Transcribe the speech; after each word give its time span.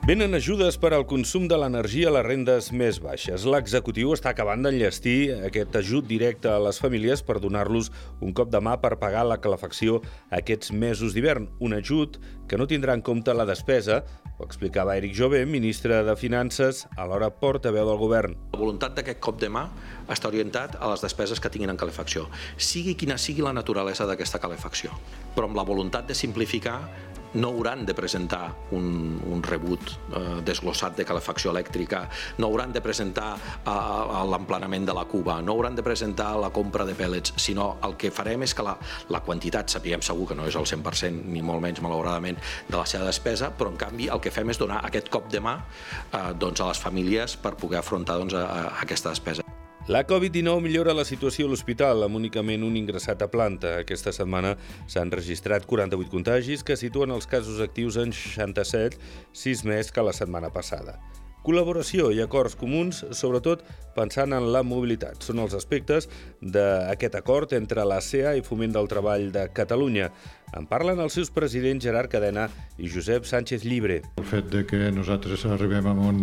Venen 0.00 0.32
ajudes 0.32 0.78
per 0.80 0.94
al 0.96 1.02
consum 1.04 1.44
de 1.44 1.58
l'energia 1.60 2.08
a 2.08 2.12
les 2.14 2.24
rendes 2.24 2.70
més 2.72 2.96
baixes. 3.04 3.42
L'executiu 3.44 4.14
està 4.14 4.30
acabant 4.32 4.64
d'enllestir 4.64 5.34
aquest 5.44 5.76
ajut 5.76 6.06
directe 6.08 6.48
a 6.48 6.56
les 6.64 6.80
famílies 6.80 7.20
per 7.20 7.36
donar-los 7.36 7.90
un 8.24 8.32
cop 8.32 8.48
de 8.48 8.62
mà 8.64 8.78
per 8.80 8.94
pagar 9.02 9.26
la 9.28 9.36
calefacció 9.44 9.98
aquests 10.32 10.72
mesos 10.72 11.12
d'hivern. 11.12 11.50
Un 11.60 11.76
ajut 11.76 12.16
que 12.48 12.56
no 12.56 12.64
tindrà 12.66 12.96
en 12.96 13.04
compte 13.04 13.34
la 13.36 13.44
despesa, 13.44 14.00
ho 14.40 14.46
explicava 14.48 14.96
Eric 14.96 15.12
Jové, 15.12 15.44
ministre 15.44 16.00
de 16.02 16.16
Finances, 16.16 16.86
alhora 16.96 17.28
portaveu 17.28 17.84
del 17.84 18.00
govern. 18.00 18.38
La 18.54 18.62
voluntat 18.62 18.96
d'aquest 18.96 19.20
cop 19.20 19.36
de 19.36 19.52
mà 19.52 19.66
està 20.08 20.32
orientat 20.32 20.80
a 20.80 20.88
les 20.94 21.04
despeses 21.04 21.44
que 21.44 21.52
tinguin 21.52 21.74
en 21.74 21.78
calefacció, 21.78 22.24
sigui 22.56 22.96
quina 22.96 23.20
sigui 23.20 23.44
la 23.44 23.52
naturalesa 23.52 24.08
d'aquesta 24.08 24.40
calefacció, 24.40 24.96
però 25.36 25.44
amb 25.50 25.60
la 25.60 25.68
voluntat 25.68 26.08
de 26.08 26.16
simplificar 26.16 26.80
no 27.34 27.48
hauran 27.48 27.84
de 27.86 27.94
presentar 27.94 28.54
un, 28.72 29.20
un 29.30 29.42
rebut 29.42 29.92
eh, 30.16 30.40
desglossat 30.44 30.96
de 30.98 31.06
calefacció 31.06 31.52
elèctrica, 31.52 32.04
no 32.38 32.48
hauran 32.50 32.72
de 32.72 32.82
presentar 32.82 33.34
eh, 33.36 34.24
l'emplenament 34.30 34.88
de 34.88 34.96
la 34.96 35.04
cuba, 35.10 35.40
no 35.42 35.54
hauran 35.54 35.76
de 35.78 35.84
presentar 35.86 36.32
la 36.40 36.50
compra 36.54 36.86
de 36.88 36.96
pèl·lets, 36.98 37.34
sinó 37.40 37.76
el 37.86 37.96
que 38.00 38.10
farem 38.14 38.42
és 38.46 38.54
que 38.56 38.66
la, 38.66 38.76
la 39.12 39.22
quantitat, 39.26 39.70
sapiguem 39.70 40.02
segur 40.02 40.30
que 40.30 40.38
no 40.38 40.48
és 40.50 40.58
el 40.58 40.66
100%, 40.66 41.26
ni 41.30 41.44
molt 41.44 41.62
menys 41.62 41.82
malauradament, 41.84 42.40
de 42.68 42.76
la 42.76 42.86
seva 42.88 43.06
despesa, 43.08 43.52
però 43.56 43.72
en 43.72 43.78
canvi 43.80 44.10
el 44.10 44.22
que 44.22 44.34
fem 44.34 44.50
és 44.50 44.60
donar 44.60 44.82
aquest 44.86 45.12
cop 45.12 45.30
de 45.30 45.42
mà 45.44 45.58
eh, 45.60 46.30
doncs 46.40 46.64
a 46.64 46.72
les 46.72 46.82
famílies 46.82 47.38
per 47.40 47.56
poder 47.60 47.80
afrontar 47.84 48.18
doncs, 48.20 48.34
a, 48.34 48.46
a 48.46 48.68
aquesta 48.84 49.14
despesa. 49.14 49.49
La 49.88 50.02
Covid-19 50.06 50.60
millora 50.60 50.92
la 50.92 51.06
situació 51.08 51.46
a 51.48 51.50
l'hospital 51.50 52.04
amb 52.04 52.18
únicament 52.18 52.66
un 52.66 52.76
ingressat 52.76 53.22
a 53.24 53.30
planta. 53.32 53.78
Aquesta 53.80 54.12
setmana 54.12 54.52
s'han 54.84 55.10
registrat 55.14 55.64
48 55.66 56.12
contagis 56.12 56.62
que 56.62 56.76
situen 56.76 57.10
els 57.14 57.26
casos 57.26 57.62
actius 57.64 57.96
en 57.96 58.12
67, 58.12 59.00
6 59.32 59.64
més 59.64 59.90
que 59.90 60.04
la 60.04 60.12
setmana 60.12 60.52
passada. 60.52 60.98
Col·laboració 61.40 62.10
i 62.12 62.20
acords 62.20 62.52
comuns, 62.60 62.98
sobretot 63.16 63.62
pensant 63.96 64.36
en 64.36 64.50
la 64.52 64.60
mobilitat. 64.60 65.24
Són 65.24 65.40
els 65.40 65.56
aspectes 65.56 66.10
d'aquest 66.42 67.16
acord 67.16 67.54
entre 67.56 67.86
la 67.88 68.02
CEA 68.04 68.34
i 68.36 68.44
Foment 68.44 68.76
del 68.76 68.90
Treball 68.92 69.30
de 69.32 69.46
Catalunya. 69.56 70.10
En 70.56 70.66
parlen 70.66 70.98
els 70.98 71.14
seus 71.14 71.28
presidents 71.30 71.84
Gerard 71.84 72.10
Cadena 72.10 72.48
i 72.80 72.88
Josep 72.90 73.26
Sánchez 73.28 73.62
Llibre. 73.62 74.00
El 74.18 74.26
fet 74.26 74.48
de 74.50 74.64
que 74.66 74.88
nosaltres 74.90 75.44
arribem 75.46 75.86
a 75.86 75.92
un, 75.94 76.18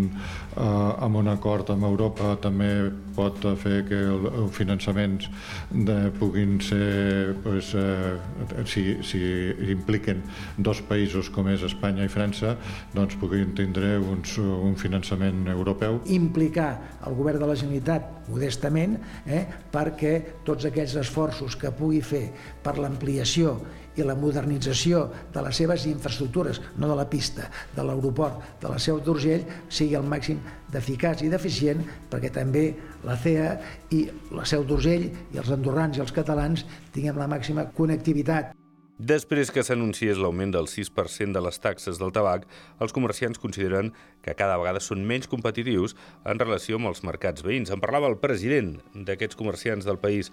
uh, 0.58 0.97
a 1.00 1.08
un 1.08 1.30
acord 1.31 1.72
amb 1.72 1.88
Europa 1.88 2.33
també 2.44 2.70
pot 3.16 3.45
fer 3.61 3.86
que 3.88 4.02
els 4.11 4.52
finançaments 4.58 5.30
de, 5.72 5.98
puguin 6.20 6.58
ser, 6.64 7.38
pues, 7.45 7.72
uh, 7.80 8.20
si, 8.67 8.98
si 9.08 9.23
impliquen 9.72 10.25
dos 10.58 10.83
països 10.89 11.31
com 11.31 11.48
és 11.53 11.64
Espanya 11.64 12.03
i 12.03 12.11
França, 12.11 12.58
doncs 12.98 13.16
puguin 13.22 13.55
tindre 13.55 13.95
uns, 14.03 14.36
un 14.44 14.75
finançament 14.75 15.48
europeu. 15.55 16.02
Implicar 16.11 16.73
el 17.08 17.16
govern 17.16 17.39
de 17.39 17.48
la 17.48 17.55
Generalitat 17.55 18.28
modestament 18.28 18.98
eh, 19.23 19.45
perquè 19.72 20.14
tots 20.48 20.67
aquells 20.67 20.98
esforços 21.00 21.55
que 21.59 21.72
pugui 21.72 22.02
fer 22.03 22.25
per 22.64 22.75
l'ampliació 22.81 23.55
i 23.98 24.05
la 24.05 24.16
modernització 24.19 25.05
de 25.33 25.43
les 25.45 25.61
seves 25.61 25.87
infraestructures, 25.89 26.61
no 26.77 26.89
de 26.89 26.97
la 26.97 27.07
pista, 27.09 27.47
de 27.75 27.85
l'aeroport, 27.85 28.43
de 28.61 28.71
la 28.73 28.79
Seu 28.81 28.99
d'Urgell, 29.03 29.45
sigui 29.69 29.97
el 29.99 30.07
màxim 30.07 30.41
d'eficaç 30.73 31.23
i 31.23 31.31
d'eficient 31.31 31.83
perquè 32.11 32.33
també 32.33 32.67
la 33.07 33.17
CEA 33.17 33.51
i 33.95 34.03
la 34.35 34.45
Seu 34.45 34.65
d'Urgell 34.67 35.07
i 35.07 35.41
els 35.41 35.51
andorrans 35.53 35.97
i 35.97 36.03
els 36.03 36.15
catalans 36.15 36.65
tinguem 36.93 37.19
la 37.19 37.29
màxima 37.31 37.69
connectivitat. 37.77 38.55
Després 38.97 39.51
que 39.53 39.61
s'anunciés 39.61 40.17
l'augment 40.17 40.49
del 40.49 40.65
6% 40.65 41.29
de 41.29 41.41
les 41.45 41.59
taxes 41.61 41.99
del 42.01 42.09
tabac, 42.09 42.47
els 42.81 42.95
comerciants 42.95 43.37
consideren 43.37 43.91
que 44.25 44.33
cada 44.33 44.55
vegada 44.57 44.81
són 44.81 45.03
menys 45.05 45.30
competitius 45.30 45.93
en 46.25 46.41
relació 46.41 46.80
amb 46.80 46.89
els 46.89 47.03
mercats 47.05 47.45
veïns. 47.45 47.69
En 47.69 47.77
parlava 47.83 48.09
el 48.09 48.17
president 48.17 48.73
d'aquests 48.95 49.37
comerciants 49.37 49.86
del 49.86 50.02
país 50.02 50.31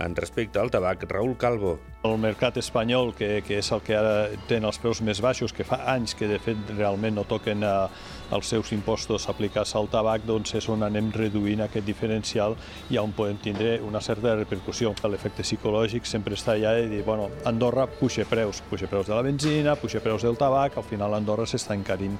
en 0.00 0.16
respecte 0.16 0.56
al 0.58 0.72
tabac, 0.72 1.04
Raúl 1.12 1.36
Calvo. 1.36 1.76
El 2.08 2.16
mercat 2.16 2.56
espanyol, 2.56 3.12
que, 3.18 3.42
que 3.44 3.60
és 3.60 3.68
el 3.76 3.84
que 3.84 3.98
ara 4.00 4.30
té 4.48 4.62
els 4.64 4.80
preus 4.80 5.02
més 5.04 5.20
baixos, 5.20 5.52
que 5.52 5.68
fa 5.68 5.82
anys 5.92 6.16
que 6.16 6.28
de 6.30 6.40
fet 6.40 6.72
realment 6.72 7.20
no 7.20 7.26
toquen 7.28 7.68
a, 7.68 7.90
els 8.32 8.48
seus 8.48 8.72
impostos 8.72 9.28
aplicats 9.28 9.74
al 9.76 9.88
tabac, 9.92 10.24
doncs 10.26 10.56
és 10.58 10.66
on 10.72 10.82
anem 10.86 11.12
reduint 11.14 11.62
aquest 11.64 11.86
diferencial 11.86 12.56
i 12.90 12.98
on 12.98 13.12
podem 13.16 13.38
tindre 13.42 13.76
una 13.86 14.00
certa 14.00 14.34
repercussió. 14.34 14.94
L'efecte 15.06 15.44
psicològic 15.46 16.08
sempre 16.08 16.34
està 16.34 16.56
allà 16.56 16.74
de 16.80 16.88
dir, 16.90 17.04
bueno, 17.06 17.28
Andorra 17.46 17.86
puja 18.06 18.24
preus, 18.24 18.60
puja 18.70 18.86
preus 18.86 19.08
de 19.08 19.14
la 19.14 19.22
benzina, 19.22 19.74
puja 19.74 19.98
preus 19.98 20.22
del 20.22 20.36
tabac, 20.38 20.76
al 20.78 20.84
final 20.86 21.14
Andorra 21.16 21.42
s'està 21.42 21.74
encarint. 21.74 22.14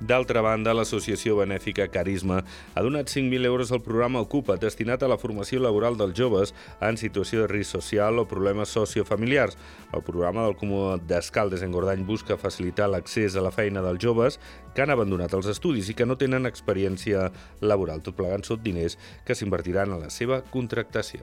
D'altra 0.00 0.40
banda, 0.42 0.72
l'associació 0.74 1.36
benèfica 1.38 1.84
Carisma 1.92 2.40
ha 2.40 2.82
donat 2.82 3.12
5.000 3.12 3.46
euros 3.46 3.70
al 3.70 3.82
programa 3.84 4.22
Ocupa, 4.24 4.56
destinat 4.58 5.04
a 5.04 5.10
la 5.12 5.18
formació 5.22 5.60
laboral 5.62 5.94
dels 6.00 6.16
joves 6.18 6.50
en 6.82 6.98
situació 6.98 7.44
de 7.44 7.50
risc 7.52 7.76
social 7.76 8.18
o 8.18 8.24
problemes 8.26 8.72
sociofamiliars. 8.74 9.54
El 9.94 10.02
programa 10.02 10.48
del 10.48 10.56
Comú 10.58 10.96
d'Escaldes 10.98 11.62
en 11.62 11.76
Gordany 11.76 12.02
busca 12.08 12.40
facilitar 12.40 12.88
l'accés 12.90 13.36
a 13.36 13.44
la 13.44 13.52
feina 13.54 13.84
dels 13.86 14.02
joves 14.02 14.40
que 14.74 14.82
han 14.82 14.90
abandonat 14.90 15.36
els 15.38 15.52
estudis 15.52 15.92
i 15.92 15.94
que 15.94 16.08
no 16.08 16.18
tenen 16.18 16.50
experiència 16.50 17.28
laboral, 17.60 18.02
tot 18.02 18.18
plegant 18.18 18.42
sot 18.42 18.66
diners 18.66 18.98
que 19.22 19.38
s'invertiran 19.38 19.94
a 19.94 20.00
la 20.08 20.10
seva 20.10 20.42
contractació. 20.50 21.22